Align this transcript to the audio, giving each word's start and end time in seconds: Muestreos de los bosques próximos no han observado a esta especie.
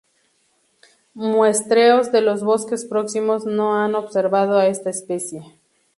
Muestreos 1.13 2.11
de 2.11 2.21
los 2.21 2.41
bosques 2.43 2.85
próximos 2.85 3.45
no 3.45 3.75
han 3.75 3.93
observado 3.93 4.57
a 4.57 4.65
esta 4.65 4.89
especie. 4.89 5.43